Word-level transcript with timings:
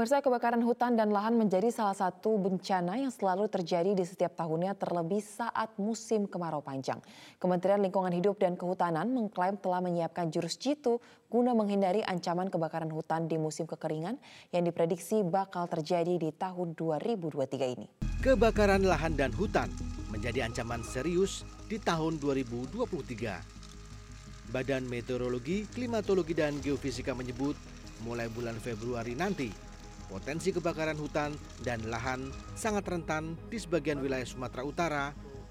Pemirsa 0.00 0.24
kebakaran 0.24 0.64
hutan 0.64 0.96
dan 0.96 1.12
lahan 1.12 1.36
menjadi 1.36 1.68
salah 1.68 1.92
satu 1.92 2.40
bencana 2.40 2.96
yang 2.96 3.12
selalu 3.12 3.52
terjadi 3.52 3.92
di 3.92 4.08
setiap 4.08 4.32
tahunnya 4.32 4.72
terlebih 4.80 5.20
saat 5.20 5.76
musim 5.76 6.24
kemarau 6.24 6.64
panjang. 6.64 7.04
Kementerian 7.36 7.84
Lingkungan 7.84 8.08
Hidup 8.08 8.40
dan 8.40 8.56
Kehutanan 8.56 9.12
mengklaim 9.12 9.60
telah 9.60 9.84
menyiapkan 9.84 10.32
jurus 10.32 10.56
jitu 10.56 11.04
guna 11.28 11.52
menghindari 11.52 12.00
ancaman 12.00 12.48
kebakaran 12.48 12.88
hutan 12.88 13.28
di 13.28 13.36
musim 13.36 13.68
kekeringan 13.68 14.16
yang 14.56 14.64
diprediksi 14.64 15.20
bakal 15.20 15.68
terjadi 15.68 16.16
di 16.16 16.32
tahun 16.32 16.72
2023 16.80 17.76
ini. 17.76 17.92
Kebakaran 18.24 18.80
lahan 18.80 19.20
dan 19.20 19.36
hutan 19.36 19.68
menjadi 20.08 20.48
ancaman 20.48 20.80
serius 20.80 21.44
di 21.68 21.76
tahun 21.76 22.16
2023. 22.24 24.48
Badan 24.48 24.88
Meteorologi, 24.88 25.68
Klimatologi, 25.68 26.32
dan 26.32 26.56
Geofisika 26.64 27.12
menyebut 27.12 27.52
mulai 28.00 28.32
bulan 28.32 28.56
Februari 28.56 29.12
nanti 29.12 29.68
Potensi 30.10 30.50
kebakaran 30.50 30.98
hutan 30.98 31.30
dan 31.62 31.86
lahan 31.86 32.34
sangat 32.58 32.82
rentan 32.90 33.38
di 33.46 33.62
sebagian 33.62 34.02
wilayah 34.02 34.26
Sumatera 34.26 34.66
Utara, 34.66 35.04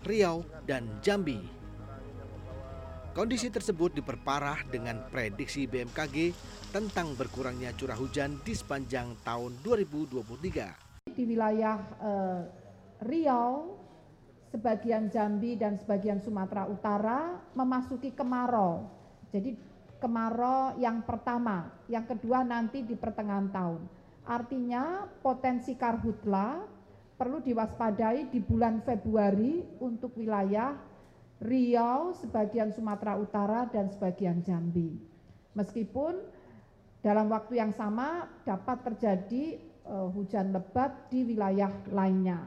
Riau, 0.04 0.44
dan 0.68 1.00
Jambi. 1.00 1.40
Kondisi 3.16 3.48
tersebut 3.48 3.96
diperparah 3.96 4.68
dengan 4.68 5.00
prediksi 5.08 5.64
BMKG 5.64 6.36
tentang 6.76 7.16
berkurangnya 7.16 7.72
curah 7.72 7.96
hujan 7.96 8.36
di 8.44 8.52
sepanjang 8.52 9.16
tahun 9.24 9.64
2023. 9.64 11.08
Di 11.16 11.24
wilayah 11.24 11.80
eh, 12.04 12.42
Riau, 13.08 13.80
sebagian 14.52 15.08
Jambi 15.08 15.56
dan 15.56 15.80
sebagian 15.80 16.20
Sumatera 16.20 16.68
Utara 16.68 17.40
memasuki 17.56 18.12
kemarau. 18.12 18.92
Jadi 19.32 19.56
kemarau 20.04 20.76
yang 20.84 21.00
pertama, 21.08 21.72
yang 21.88 22.04
kedua 22.04 22.44
nanti 22.44 22.84
di 22.84 23.00
pertengahan 23.00 23.48
tahun. 23.56 23.99
Artinya 24.30 25.10
potensi 25.26 25.74
karhutla 25.74 26.62
perlu 27.18 27.42
diwaspadai 27.42 28.30
di 28.30 28.38
bulan 28.38 28.86
Februari 28.86 29.66
untuk 29.82 30.14
wilayah 30.22 30.78
Riau, 31.40 32.14
sebagian 32.14 32.70
Sumatera 32.70 33.18
Utara, 33.18 33.66
dan 33.66 33.90
sebagian 33.90 34.44
Jambi. 34.46 34.92
Meskipun 35.58 36.20
dalam 37.00 37.32
waktu 37.32 37.58
yang 37.58 37.72
sama 37.74 38.28
dapat 38.44 38.86
terjadi 38.92 39.58
uh, 39.88 40.12
hujan 40.12 40.52
lebat 40.52 41.10
di 41.10 41.24
wilayah 41.26 41.72
lainnya. 41.90 42.46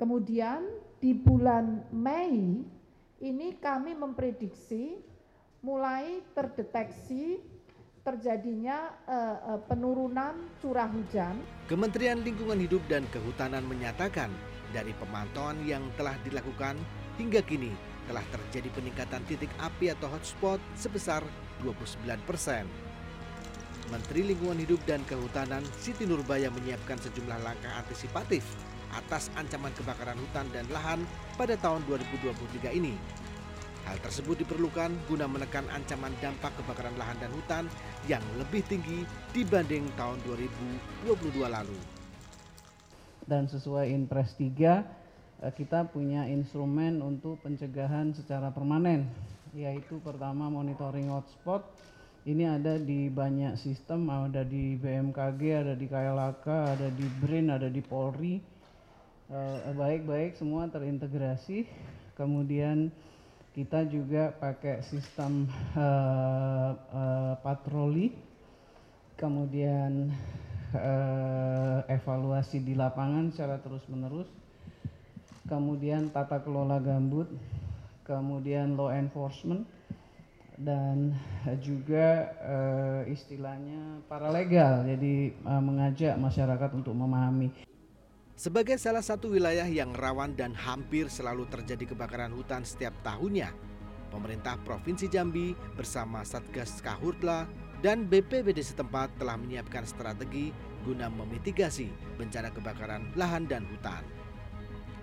Kemudian 0.00 0.64
di 0.98 1.12
bulan 1.12 1.84
Mei 1.92 2.64
ini 3.20 3.48
kami 3.60 3.92
memprediksi 3.96 4.96
mulai 5.60 6.24
terdeteksi 6.32 7.40
terjadinya 8.06 8.94
uh, 9.10 9.58
uh, 9.58 9.60
penurunan 9.66 10.38
curah 10.62 10.86
hujan. 10.86 11.42
Kementerian 11.66 12.22
Lingkungan 12.22 12.62
Hidup 12.62 12.86
dan 12.86 13.02
Kehutanan 13.10 13.66
menyatakan 13.66 14.30
dari 14.70 14.94
pemantauan 14.94 15.58
yang 15.66 15.82
telah 15.98 16.14
dilakukan 16.22 16.78
hingga 17.18 17.42
kini 17.42 17.74
telah 18.06 18.22
terjadi 18.30 18.70
peningkatan 18.70 19.26
titik 19.26 19.50
api 19.58 19.90
atau 19.90 20.06
hotspot 20.06 20.62
sebesar 20.78 21.26
29 21.66 22.06
persen. 22.22 22.70
Menteri 23.90 24.22
Lingkungan 24.22 24.62
Hidup 24.62 24.78
dan 24.86 25.02
Kehutanan 25.10 25.66
Siti 25.74 26.06
Nurbaya 26.06 26.46
menyiapkan 26.54 27.02
sejumlah 27.02 27.42
langkah 27.42 27.74
antisipatif 27.74 28.46
atas 28.94 29.34
ancaman 29.34 29.74
kebakaran 29.74 30.14
hutan 30.14 30.46
dan 30.54 30.66
lahan 30.70 31.02
pada 31.34 31.58
tahun 31.58 31.82
2023 31.90 32.70
ini 32.78 32.94
Hal 33.86 34.02
tersebut 34.02 34.42
diperlukan 34.42 34.90
guna 35.06 35.30
menekan 35.30 35.62
ancaman 35.70 36.10
dampak 36.18 36.50
kebakaran 36.58 36.98
lahan 36.98 37.14
dan 37.22 37.30
hutan 37.30 37.64
yang 38.10 38.22
lebih 38.34 38.66
tinggi 38.66 39.06
dibanding 39.30 39.86
tahun 39.94 40.18
2022 41.06 41.46
lalu. 41.46 41.78
Dan 43.30 43.46
sesuai 43.46 43.94
Inpres 43.94 44.34
3, 44.34 44.82
eh, 45.38 45.52
kita 45.54 45.86
punya 45.86 46.26
instrumen 46.26 46.98
untuk 46.98 47.38
pencegahan 47.46 48.10
secara 48.10 48.50
permanen, 48.50 49.06
yaitu 49.54 50.02
pertama 50.02 50.50
monitoring 50.50 51.06
hotspot. 51.14 51.62
Ini 52.26 52.58
ada 52.58 52.82
di 52.82 53.06
banyak 53.06 53.54
sistem, 53.54 54.10
ada 54.10 54.42
di 54.42 54.74
BMKG, 54.82 55.62
ada 55.62 55.74
di 55.78 55.86
KLAK, 55.86 56.46
ada 56.74 56.90
di 56.90 57.06
BRIN, 57.22 57.54
ada 57.54 57.70
di 57.70 57.78
Polri. 57.78 58.42
Eh, 59.30 59.58
baik-baik 59.78 60.34
semua 60.34 60.66
terintegrasi. 60.66 61.70
Kemudian 62.18 62.90
kita 63.56 63.88
juga 63.88 64.36
pakai 64.36 64.84
sistem 64.84 65.48
uh, 65.72 66.76
uh, 66.92 67.34
patroli, 67.40 68.12
kemudian 69.16 70.12
uh, 70.76 71.80
evaluasi 71.88 72.60
di 72.60 72.76
lapangan 72.76 73.32
secara 73.32 73.56
terus-menerus, 73.64 74.28
kemudian 75.48 76.12
tata 76.12 76.44
kelola 76.44 76.76
gambut, 76.84 77.32
kemudian 78.04 78.76
law 78.76 78.92
enforcement, 78.92 79.64
dan 80.60 81.16
juga 81.64 82.36
uh, 82.44 83.02
istilahnya 83.08 84.04
paralegal, 84.04 84.84
jadi 84.84 85.32
uh, 85.48 85.64
mengajak 85.64 86.12
masyarakat 86.20 86.76
untuk 86.76 86.92
memahami. 86.92 87.56
Sebagai 88.36 88.76
salah 88.76 89.00
satu 89.00 89.32
wilayah 89.32 89.64
yang 89.64 89.96
rawan 89.96 90.36
dan 90.36 90.52
hampir 90.52 91.08
selalu 91.08 91.48
terjadi 91.48 91.96
kebakaran 91.96 92.36
hutan 92.36 92.68
setiap 92.68 92.92
tahunnya, 93.00 93.48
pemerintah 94.12 94.60
Provinsi 94.60 95.08
Jambi 95.08 95.56
bersama 95.72 96.20
Satgas 96.20 96.84
Kahurtla 96.84 97.48
dan 97.80 98.04
BPBD 98.04 98.60
setempat 98.60 99.08
telah 99.16 99.40
menyiapkan 99.40 99.88
strategi 99.88 100.52
guna 100.84 101.08
memitigasi 101.08 101.88
bencana 102.20 102.52
kebakaran 102.52 103.08
lahan 103.16 103.48
dan 103.48 103.64
hutan. 103.72 104.04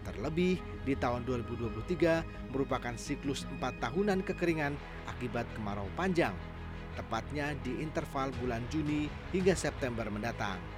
Terlebih 0.05 0.61
di 0.85 0.93
tahun 0.93 1.25
2023 1.25 2.53
merupakan 2.53 2.93
siklus 3.01 3.49
empat 3.49 3.81
tahunan 3.81 4.21
kekeringan 4.29 4.77
akibat 5.09 5.49
kemarau 5.57 5.89
panjang, 5.97 6.37
tepatnya 6.93 7.57
di 7.65 7.81
interval 7.81 8.29
bulan 8.37 8.61
Juni 8.69 9.09
hingga 9.33 9.57
September 9.57 10.05
mendatang. 10.05 10.72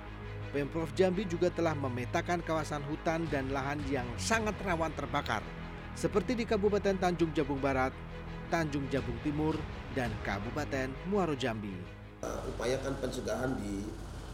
Pemprov 0.55 0.87
Jambi 0.95 1.27
juga 1.27 1.51
telah 1.51 1.75
memetakan 1.75 2.39
kawasan 2.39 2.79
hutan 2.87 3.27
dan 3.27 3.51
lahan 3.51 3.75
yang 3.91 4.07
sangat 4.15 4.55
rawan 4.63 4.87
terbakar, 4.95 5.43
seperti 5.99 6.31
di 6.31 6.47
Kabupaten 6.47 6.95
Tanjung 6.95 7.35
Jabung 7.35 7.59
Barat, 7.59 7.91
Tanjung 8.47 8.87
Jabung 8.87 9.19
Timur, 9.19 9.59
dan 9.91 10.15
Kabupaten 10.23 10.95
Muaro 11.11 11.35
Jambi. 11.35 11.75
Upayakan 12.55 12.95
pencegahan 13.03 13.51
di, 13.59 13.83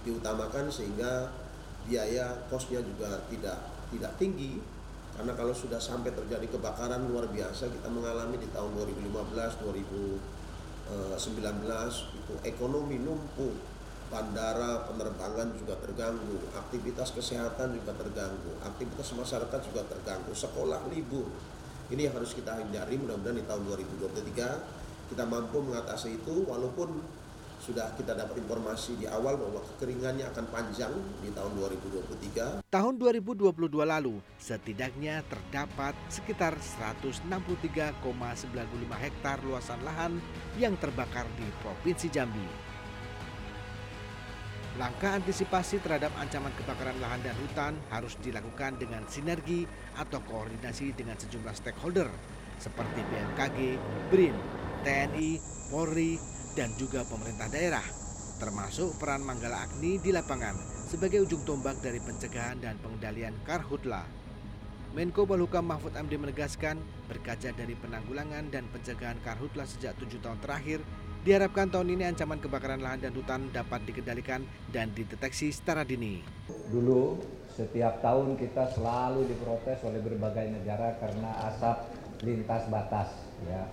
diutamakan 0.05 0.69
sehingga 0.69 1.33
biaya 1.89 2.45
kosnya 2.53 2.85
juga 2.85 3.25
tidak 3.25 3.57
tidak 3.89 4.13
tinggi 4.21 4.61
karena 5.17 5.33
kalau 5.33 5.57
sudah 5.57 5.81
sampai 5.81 6.13
terjadi 6.13 6.45
kebakaran 6.53 7.09
luar 7.09 7.33
biasa 7.33 7.65
kita 7.73 7.89
mengalami 7.89 8.37
di 8.37 8.45
tahun 8.53 8.77
2015 8.77 9.65
2019 9.65 11.17
itu 12.13 12.33
ekonomi 12.45 13.01
lumpuh 13.01 13.70
bandara 14.11 14.83
penerbangan 14.91 15.55
juga 15.55 15.79
terganggu, 15.79 16.51
aktivitas 16.51 17.15
kesehatan 17.15 17.79
juga 17.79 17.95
terganggu, 17.95 18.51
aktivitas 18.59 19.15
masyarakat 19.15 19.59
juga 19.71 19.87
terganggu, 19.87 20.35
sekolah 20.35 20.91
libur. 20.91 21.31
Ini 21.87 22.11
yang 22.11 22.19
harus 22.19 22.35
kita 22.35 22.59
hindari 22.59 22.99
mudah-mudahan 22.99 23.39
di 23.39 23.45
tahun 23.47 23.63
2023 23.71 24.81
kita 25.11 25.27
mampu 25.27 25.59
mengatasi 25.59 26.23
itu 26.23 26.47
walaupun 26.47 27.03
sudah 27.61 27.93
kita 27.93 28.17
dapat 28.17 28.41
informasi 28.41 28.97
di 28.97 29.05
awal 29.05 29.37
bahwa 29.37 29.61
kekeringannya 29.61 30.25
akan 30.33 30.45
panjang 30.49 30.89
di 31.21 31.29
tahun 31.29 31.53
2023. 31.61 32.65
Tahun 32.65 32.93
2022 32.97 33.85
lalu, 33.85 34.17
setidaknya 34.41 35.21
terdapat 35.29 35.93
sekitar 36.09 36.57
163,95 36.57 38.01
hektar 38.97 39.37
luasan 39.45 39.77
lahan 39.85 40.17
yang 40.57 40.73
terbakar 40.81 41.29
di 41.37 41.45
Provinsi 41.61 42.09
Jambi. 42.09 42.70
Langkah 44.81 45.13
antisipasi 45.13 45.77
terhadap 45.85 46.09
ancaman 46.17 46.49
kebakaran 46.57 46.97
lahan 46.97 47.21
dan 47.21 47.37
hutan 47.37 47.77
harus 47.93 48.17
dilakukan 48.17 48.81
dengan 48.81 49.05
sinergi 49.05 49.69
atau 49.93 50.17
koordinasi 50.25 50.97
dengan 50.97 51.13
sejumlah 51.21 51.53
stakeholder 51.53 52.09
seperti 52.57 53.05
BMKG, 53.05 53.77
BRIN, 54.09 54.33
TNI, 54.81 55.37
Polri, 55.69 56.17
dan 56.57 56.73
juga 56.81 57.05
pemerintah 57.05 57.45
daerah, 57.53 57.85
termasuk 58.41 58.97
peran 58.97 59.21
Manggala 59.21 59.69
Agni 59.69 60.01
di 60.01 60.09
lapangan 60.09 60.57
sebagai 60.89 61.29
ujung 61.29 61.45
tombak 61.45 61.77
dari 61.85 62.01
pencegahan 62.01 62.57
dan 62.57 62.81
pengendalian 62.81 63.37
karhutla. 63.45 64.01
Menko 64.97 65.29
Polhukam 65.29 65.69
Mahfud 65.69 65.93
MD 65.93 66.17
menegaskan, 66.17 66.81
berkaca 67.05 67.53
dari 67.53 67.77
penanggulangan 67.77 68.49
dan 68.49 68.65
pencegahan 68.73 69.21
karhutla 69.21 69.69
sejak 69.69 69.93
tujuh 70.01 70.17
tahun 70.25 70.41
terakhir, 70.41 70.81
Diharapkan 71.21 71.69
tahun 71.69 71.93
ini 71.93 72.03
ancaman 72.09 72.41
kebakaran 72.41 72.81
lahan 72.81 73.05
dan 73.05 73.13
hutan 73.13 73.45
dapat 73.53 73.85
dikendalikan 73.85 74.41
dan 74.73 74.89
dideteksi 74.89 75.53
secara 75.53 75.85
dini. 75.85 76.25
Dulu 76.73 77.21
setiap 77.53 78.01
tahun 78.01 78.41
kita 78.41 78.73
selalu 78.73 79.29
diprotes 79.29 79.85
oleh 79.85 80.01
berbagai 80.01 80.49
negara 80.49 80.97
karena 80.97 81.29
asap 81.45 81.77
lintas 82.25 82.65
batas 82.73 83.13
ya. 83.45 83.69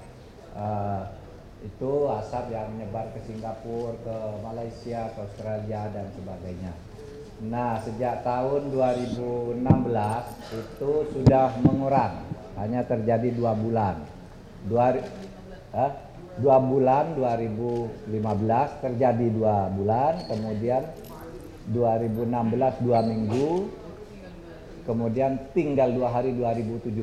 Uh, 0.52 1.08
itu 1.64 1.92
asap 2.20 2.52
yang 2.52 2.68
menyebar 2.76 3.16
ke 3.16 3.20
Singapura, 3.24 3.96
ke 3.96 4.16
Malaysia, 4.44 5.08
ke 5.16 5.18
Australia 5.24 5.88
dan 5.88 6.06
sebagainya. 6.20 6.72
Nah, 7.48 7.80
sejak 7.80 8.28
tahun 8.28 8.76
2016 8.76 9.56
itu 10.52 10.92
sudah 11.16 11.56
mengurang, 11.64 12.28
hanya 12.60 12.84
terjadi 12.84 13.32
dua 13.32 13.56
bulan. 13.56 14.04
Dua, 14.66 15.00
dua 16.38 16.62
bulan 16.62 17.19
2015 17.19 18.11
terjadi 18.85 19.26
dua 19.35 19.69
bulan, 19.75 20.23
kemudian 20.31 20.82
2016 21.75 22.85
dua 22.87 23.00
minggu, 23.05 23.50
kemudian 24.87 25.50
tinggal 25.52 25.90
dua 25.93 26.08
hari 26.14 26.32
2017, 26.32 26.94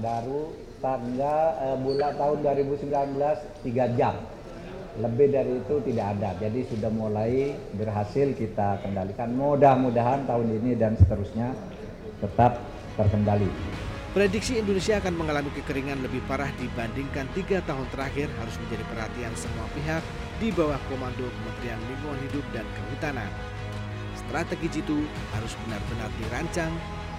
baru 0.00 0.54
tanggal 0.78 1.42
eh, 1.66 1.78
bulan 1.82 2.12
tahun 2.14 2.38
2019 2.46 3.66
tiga 3.66 3.84
jam 3.96 4.14
lebih 4.96 5.28
dari 5.28 5.60
itu 5.60 5.76
tidak 5.92 6.06
ada. 6.16 6.30
Jadi 6.40 6.60
sudah 6.72 6.88
mulai 6.88 7.52
berhasil 7.76 8.32
kita 8.32 8.80
kendalikan. 8.80 9.28
Mudah-mudahan 9.36 10.24
tahun 10.24 10.48
ini 10.62 10.72
dan 10.72 10.96
seterusnya 10.96 11.52
tetap 12.24 12.56
terkendali. 12.96 13.75
Prediksi 14.16 14.56
Indonesia 14.56 14.96
akan 14.96 15.12
mengalami 15.12 15.52
kekeringan 15.52 16.00
lebih 16.00 16.24
parah 16.24 16.48
dibandingkan 16.56 17.28
tiga 17.36 17.60
tahun 17.68 17.84
terakhir 17.92 18.32
harus 18.40 18.56
menjadi 18.64 18.80
perhatian 18.88 19.36
semua 19.36 19.68
pihak 19.76 20.00
di 20.40 20.48
bawah 20.56 20.80
komando 20.88 21.28
Kementerian 21.28 21.76
Lingkungan 21.84 22.24
Hidup 22.24 22.40
dan 22.56 22.64
Kehutanan. 22.64 23.28
Strategi 24.16 24.80
jitu 24.80 25.04
harus 25.36 25.52
benar-benar 25.60 26.08
dirancang 26.16 26.72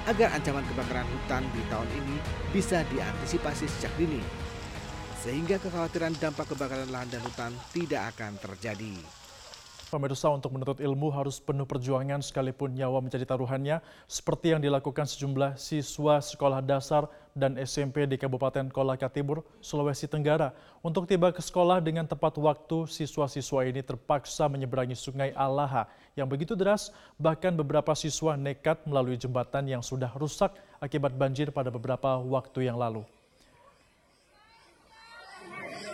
agar 0.09 0.41
ancaman 0.41 0.65
kebakaran 0.73 1.05
hutan 1.05 1.45
di 1.53 1.61
tahun 1.69 1.89
ini 2.01 2.17
bisa 2.49 2.81
diantisipasi 2.89 3.69
sejak 3.69 3.93
dini 3.93 4.25
sehingga 5.21 5.61
kekhawatiran 5.61 6.17
dampak 6.17 6.49
kebakaran 6.49 6.89
lahan 6.89 7.13
dan 7.13 7.21
hutan 7.21 7.53
tidak 7.77 8.09
akan 8.17 8.41
terjadi. 8.41 8.97
Pemirsa 9.87 10.27
untuk 10.27 10.51
menuntut 10.51 10.83
ilmu 10.83 11.07
harus 11.15 11.39
penuh 11.39 11.63
perjuangan 11.63 12.19
sekalipun 12.19 12.75
nyawa 12.75 12.99
menjadi 12.99 13.23
taruhannya 13.23 13.79
seperti 14.03 14.51
yang 14.51 14.59
dilakukan 14.59 15.07
sejumlah 15.07 15.55
siswa 15.55 16.19
sekolah 16.19 16.59
dasar 16.59 17.07
dan 17.31 17.55
SMP 17.55 18.03
di 18.03 18.19
Kabupaten 18.19 18.67
Kolaka 18.67 19.07
Timur, 19.07 19.47
Sulawesi 19.63 20.11
Tenggara. 20.11 20.51
Untuk 20.83 21.07
tiba 21.07 21.31
ke 21.31 21.39
sekolah 21.39 21.79
dengan 21.79 22.03
tepat 22.03 22.35
waktu, 22.35 22.83
siswa-siswa 22.83 23.63
ini 23.63 23.79
terpaksa 23.79 24.51
menyeberangi 24.51 24.97
sungai 24.97 25.31
Alaha 25.31 25.87
yang 26.19 26.27
begitu 26.27 26.51
deras, 26.51 26.91
bahkan 27.15 27.55
beberapa 27.55 27.95
siswa 27.95 28.35
nekat 28.35 28.83
melalui 28.83 29.15
jembatan 29.15 29.71
yang 29.71 29.79
sudah 29.79 30.11
rusak 30.19 30.51
akibat 30.83 31.15
banjir 31.15 31.47
pada 31.55 31.71
beberapa 31.71 32.19
waktu 32.19 32.67
yang 32.67 32.75
lalu. 32.75 33.07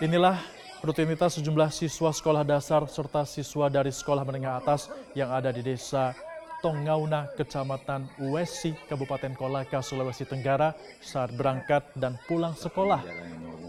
Inilah 0.01 0.41
rutinitas 0.83 1.39
sejumlah 1.39 1.71
siswa 1.71 2.11
sekolah 2.11 2.43
dasar 2.43 2.83
serta 2.91 3.23
siswa 3.23 3.71
dari 3.71 3.89
sekolah 3.89 4.27
menengah 4.27 4.59
atas 4.59 4.91
yang 5.15 5.31
ada 5.31 5.49
di 5.49 5.63
desa 5.63 6.11
Tongauna, 6.59 7.27
Kecamatan 7.35 8.07
Uwesi, 8.23 8.71
Kabupaten 8.87 9.35
Kolaka, 9.35 9.83
Sulawesi 9.83 10.23
Tenggara 10.23 10.71
saat 11.03 11.35
berangkat 11.35 11.91
dan 11.99 12.15
pulang 12.23 12.55
sekolah. 12.55 13.03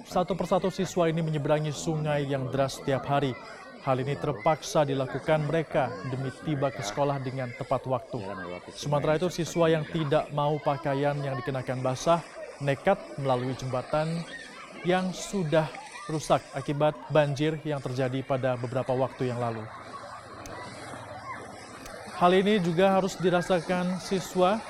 Satu 0.06 0.38
persatu 0.38 0.70
siswa 0.70 1.10
ini 1.10 1.18
menyeberangi 1.18 1.74
sungai 1.74 2.22
yang 2.30 2.54
deras 2.54 2.78
setiap 2.78 3.02
hari. 3.10 3.34
Hal 3.82 3.98
ini 3.98 4.14
terpaksa 4.14 4.86
dilakukan 4.86 5.42
mereka 5.50 5.90
demi 6.06 6.30
tiba 6.46 6.70
ke 6.70 6.86
sekolah 6.86 7.18
dengan 7.18 7.50
tepat 7.58 7.82
waktu. 7.90 8.22
Sementara 8.78 9.18
itu 9.18 9.26
siswa 9.26 9.66
yang 9.66 9.82
tidak 9.90 10.30
mau 10.30 10.54
pakaian 10.62 11.18
yang 11.18 11.34
dikenakan 11.34 11.82
basah 11.82 12.22
nekat 12.62 12.96
melalui 13.18 13.58
jembatan 13.58 14.22
yang 14.86 15.10
sudah 15.10 15.66
rusak 16.08 16.44
akibat 16.52 16.92
banjir 17.08 17.56
yang 17.64 17.80
terjadi 17.80 18.20
pada 18.20 18.60
beberapa 18.60 18.92
waktu 18.92 19.32
yang 19.32 19.40
lalu. 19.40 19.64
Hal 22.14 22.30
ini 22.30 22.62
juga 22.62 22.94
harus 22.94 23.18
dirasakan 23.18 23.98
siswa 23.98 24.62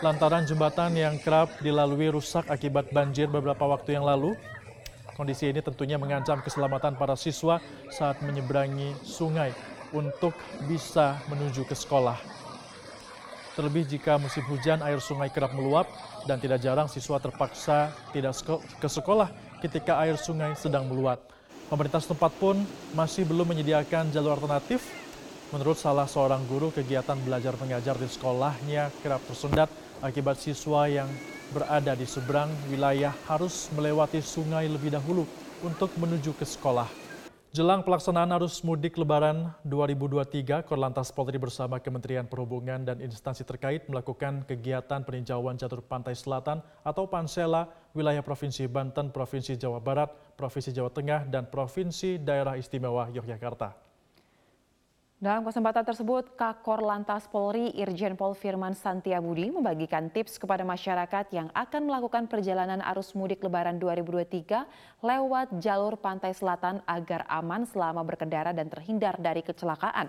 lantaran 0.00 0.48
jembatan 0.48 0.96
yang 0.96 1.20
kerap 1.20 1.60
dilalui 1.60 2.08
rusak 2.08 2.48
akibat 2.48 2.88
banjir 2.88 3.28
beberapa 3.28 3.68
waktu 3.68 4.00
yang 4.00 4.06
lalu. 4.06 4.32
Kondisi 5.12 5.52
ini 5.52 5.60
tentunya 5.60 6.00
mengancam 6.00 6.40
keselamatan 6.40 6.96
para 6.96 7.12
siswa 7.20 7.60
saat 7.92 8.24
menyeberangi 8.24 8.96
sungai 9.04 9.52
untuk 9.92 10.32
bisa 10.64 11.20
menuju 11.28 11.68
ke 11.68 11.76
sekolah. 11.76 12.16
Terlebih 13.52 13.84
jika 13.84 14.16
musim 14.16 14.40
hujan 14.48 14.80
air 14.80 15.02
sungai 15.04 15.28
kerap 15.28 15.52
meluap 15.52 15.84
dan 16.24 16.40
tidak 16.40 16.64
jarang 16.64 16.88
siswa 16.88 17.20
terpaksa 17.20 17.92
tidak 18.16 18.32
ke 18.80 18.88
sekolah 18.88 19.28
ketika 19.60 20.00
air 20.00 20.16
sungai 20.16 20.56
sedang 20.56 20.88
meluap. 20.88 21.20
Pemerintah 21.70 22.02
setempat 22.02 22.34
pun 22.40 22.58
masih 22.96 23.22
belum 23.22 23.46
menyediakan 23.54 24.10
jalur 24.10 24.34
alternatif. 24.34 24.82
Menurut 25.54 25.78
salah 25.78 26.08
seorang 26.08 26.42
guru, 26.50 26.74
kegiatan 26.74 27.14
belajar 27.22 27.54
mengajar 27.60 27.94
di 27.94 28.08
sekolahnya 28.10 28.90
kerap 29.04 29.22
tersendat 29.28 29.70
akibat 30.02 30.40
siswa 30.40 30.88
yang 30.90 31.06
berada 31.52 31.94
di 31.94 32.06
seberang 32.06 32.50
wilayah 32.70 33.14
harus 33.28 33.70
melewati 33.76 34.18
sungai 34.22 34.66
lebih 34.66 34.94
dahulu 34.94 35.26
untuk 35.62 35.90
menuju 35.98 36.32
ke 36.34 36.46
sekolah. 36.46 36.88
Jelang 37.50 37.82
pelaksanaan 37.82 38.30
arus 38.38 38.62
mudik 38.62 38.94
Lebaran 38.94 39.50
2023, 39.66 40.62
Korlantas 40.70 41.10
Polri 41.10 41.34
bersama 41.34 41.82
Kementerian 41.82 42.22
Perhubungan 42.22 42.86
dan 42.86 43.02
instansi 43.02 43.42
terkait 43.42 43.90
melakukan 43.90 44.46
kegiatan 44.46 45.02
peninjauan 45.02 45.58
jalur 45.58 45.82
pantai 45.82 46.14
selatan 46.14 46.62
atau 46.86 47.10
Pansela, 47.10 47.66
wilayah 47.92 48.22
Provinsi 48.22 48.66
Banten, 48.70 49.10
Provinsi 49.10 49.58
Jawa 49.58 49.82
Barat, 49.82 50.10
Provinsi 50.38 50.70
Jawa 50.70 50.90
Tengah, 50.90 51.26
dan 51.26 51.46
Provinsi 51.50 52.18
Daerah 52.20 52.54
Istimewa 52.56 53.10
Yogyakarta. 53.10 53.90
Dalam 55.20 55.44
kesempatan 55.44 55.84
tersebut, 55.84 56.32
Kakor 56.32 56.80
Lantas 56.80 57.28
Polri 57.28 57.68
Irjen 57.76 58.16
Pol 58.16 58.32
Firman 58.32 58.72
Santiabudi 58.72 59.52
membagikan 59.52 60.08
tips 60.08 60.40
kepada 60.40 60.64
masyarakat 60.64 61.28
yang 61.36 61.52
akan 61.52 61.92
melakukan 61.92 62.24
perjalanan 62.24 62.80
arus 62.88 63.12
mudik 63.12 63.44
lebaran 63.44 63.76
2023 63.76 64.64
lewat 65.04 65.60
jalur 65.60 66.00
pantai 66.00 66.32
selatan 66.32 66.80
agar 66.88 67.28
aman 67.28 67.68
selama 67.68 68.00
berkendara 68.00 68.56
dan 68.56 68.72
terhindar 68.72 69.20
dari 69.20 69.44
kecelakaan. 69.44 70.08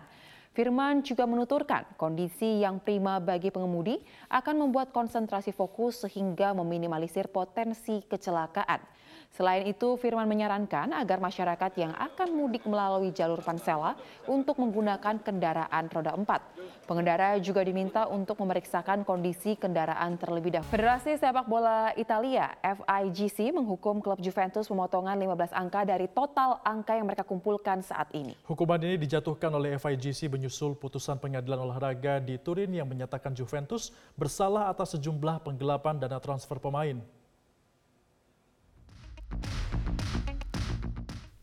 Firman 0.52 1.00
juga 1.00 1.24
menuturkan 1.24 1.88
kondisi 1.96 2.60
yang 2.60 2.84
prima 2.84 3.24
bagi 3.24 3.56
pengemudi 3.56 3.96
akan 4.28 4.68
membuat 4.68 4.92
konsentrasi 4.92 5.56
fokus 5.56 6.04
sehingga 6.04 6.52
meminimalisir 6.52 7.32
potensi 7.32 8.04
kecelakaan. 8.04 8.84
Selain 9.32 9.64
itu, 9.64 9.96
Firman 9.96 10.28
menyarankan 10.28 10.92
agar 10.92 11.24
masyarakat 11.24 11.72
yang 11.80 11.96
akan 11.96 12.36
mudik 12.36 12.68
melalui 12.68 13.16
jalur 13.16 13.40
Pansela 13.40 13.96
untuk 14.28 14.60
menggunakan 14.60 15.24
kendaraan 15.24 15.88
roda 15.88 16.12
4. 16.20 16.84
Pengendara 16.84 17.40
juga 17.40 17.64
diminta 17.64 18.12
untuk 18.12 18.36
memeriksakan 18.44 19.08
kondisi 19.08 19.56
kendaraan 19.56 20.20
terlebih 20.20 20.60
dahulu. 20.60 20.68
Federasi 20.76 21.16
Sepak 21.16 21.48
Bola 21.48 21.96
Italia 21.96 22.52
FIGC 22.60 23.56
menghukum 23.56 24.04
klub 24.04 24.20
Juventus 24.20 24.68
pemotongan 24.68 25.16
15 25.16 25.56
angka 25.56 25.88
dari 25.88 26.12
total 26.12 26.60
angka 26.68 27.00
yang 27.00 27.08
mereka 27.08 27.24
kumpulkan 27.24 27.80
saat 27.80 28.12
ini. 28.12 28.36
Hukuman 28.44 28.84
ini 28.84 29.00
dijatuhkan 29.00 29.48
oleh 29.56 29.80
FIGC 29.80 30.28
menyusul 30.28 30.76
putusan 30.76 31.16
pengadilan 31.16 31.64
olahraga 31.64 32.20
di 32.20 32.36
Turin 32.36 32.76
yang 32.76 32.92
menyatakan 32.92 33.32
Juventus 33.32 33.96
bersalah 34.20 34.68
atas 34.68 35.00
sejumlah 35.00 35.40
penggelapan 35.48 36.04
dana 36.04 36.20
transfer 36.20 36.60
pemain. 36.60 37.21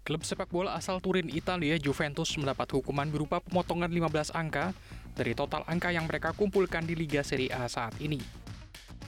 Klub 0.09 0.25
sepak 0.25 0.49
bola 0.49 0.73
asal 0.73 1.04
Turin, 1.04 1.28
Italia, 1.28 1.76
Juventus 1.76 2.33
mendapat 2.40 2.73
hukuman 2.73 3.12
berupa 3.12 3.45
pemotongan 3.45 3.92
15 3.92 4.33
angka 4.33 4.73
dari 5.12 5.37
total 5.37 5.68
angka 5.68 5.92
yang 5.92 6.09
mereka 6.09 6.33
kumpulkan 6.33 6.88
di 6.88 6.97
Liga 6.97 7.21
Serie 7.21 7.52
A 7.52 7.68
saat 7.68 7.92
ini. 8.00 8.16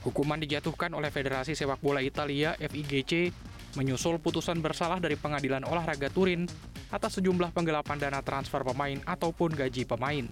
Hukuman 0.05 0.37
dijatuhkan 0.37 0.93
oleh 0.93 1.09
Federasi 1.09 1.57
Sepak 1.57 1.81
Bola 1.81 2.05
Italia 2.05 2.53
FIGC 2.57 3.33
menyusul 3.81 4.21
putusan 4.21 4.61
bersalah 4.61 5.01
dari 5.01 5.17
Pengadilan 5.17 5.65
Olahraga 5.65 6.09
Turin 6.13 6.45
atas 6.93 7.17
sejumlah 7.17 7.49
penggelapan 7.49 7.97
dana 7.97 8.21
transfer 8.21 8.61
pemain 8.61 9.01
ataupun 9.01 9.57
gaji 9.57 9.89
pemain. 9.89 10.25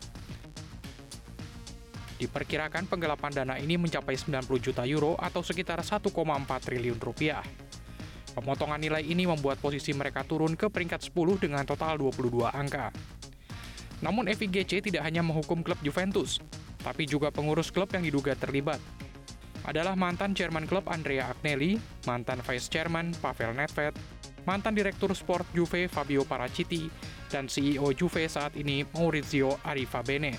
Diperkirakan 2.19 2.85
penggelapan 2.85 3.31
dana 3.31 3.55
ini 3.55 3.79
mencapai 3.79 4.19
90 4.19 4.45
juta 4.59 4.83
euro 4.83 5.15
atau 5.15 5.39
sekitar 5.39 5.79
1,4 5.79 6.11
triliun 6.61 6.99
rupiah. 6.99 7.41
Pemotongan 8.39 8.79
nilai 8.79 9.03
ini 9.03 9.27
membuat 9.27 9.59
posisi 9.59 9.91
mereka 9.91 10.23
turun 10.23 10.55
ke 10.55 10.71
peringkat 10.71 11.11
10 11.11 11.43
dengan 11.43 11.67
total 11.67 11.99
22 11.99 12.47
angka. 12.47 12.87
Namun 13.99 14.31
FIGC 14.31 14.79
tidak 14.79 15.03
hanya 15.03 15.19
menghukum 15.19 15.59
klub 15.59 15.75
Juventus, 15.83 16.39
tapi 16.79 17.03
juga 17.03 17.35
pengurus 17.35 17.67
klub 17.67 17.91
yang 17.91 17.99
diduga 17.99 18.39
terlibat. 18.39 18.79
Adalah 19.67 19.99
mantan 19.99 20.31
chairman 20.31 20.63
klub 20.71 20.87
Andrea 20.87 21.27
Agnelli, 21.27 21.75
mantan 22.07 22.39
vice 22.39 22.71
chairman 22.71 23.11
Pavel 23.19 23.51
Nedved, 23.51 23.99
mantan 24.47 24.71
direktur 24.71 25.11
sport 25.11 25.43
Juve 25.51 25.91
Fabio 25.91 26.23
Paraciti, 26.23 26.87
dan 27.27 27.51
CEO 27.51 27.91
Juve 27.91 28.23
saat 28.31 28.55
ini 28.55 28.87
Maurizio 28.95 29.59
Arifabene. 29.67 30.31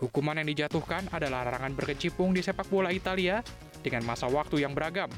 Hukuman 0.00 0.40
yang 0.40 0.48
dijatuhkan 0.48 1.12
adalah 1.12 1.44
larangan 1.44 1.76
berkecimpung 1.76 2.32
di 2.32 2.40
sepak 2.40 2.72
bola 2.72 2.88
Italia 2.88 3.44
dengan 3.84 4.08
masa 4.08 4.32
waktu 4.32 4.64
yang 4.64 4.72
beragam, 4.72 5.12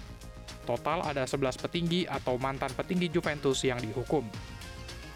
Total 0.65 1.05
ada 1.05 1.29
11 1.29 1.61
petinggi 1.61 2.09
atau 2.09 2.41
mantan 2.41 2.73
petinggi 2.73 3.13
Juventus 3.13 3.61
yang 3.63 3.77
dihukum. 3.79 4.25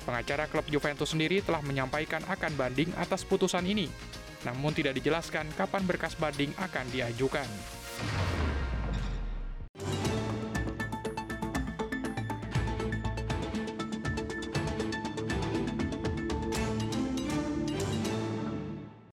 Pengacara 0.05 0.49
klub 0.49 0.65
Juventus 0.69 1.13
sendiri 1.13 1.45
telah 1.45 1.61
menyampaikan 1.65 2.25
akan 2.25 2.53
banding 2.57 2.93
atas 2.97 3.25
putusan 3.25 3.65
ini. 3.65 3.89
Namun 4.45 4.73
tidak 4.73 4.97
dijelaskan 5.01 5.49
kapan 5.57 5.85
berkas 5.85 6.17
banding 6.17 6.53
akan 6.57 6.87
diajukan. 6.93 7.49